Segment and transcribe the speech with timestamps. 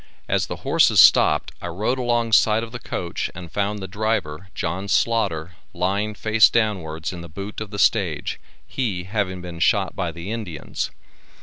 [0.27, 4.49] As the horses stopped I rode along side of the coach and found the driver
[4.55, 9.95] John Slaughter, lying face downwards in the boot of the stage, he having been shot
[9.95, 10.89] by the Indians.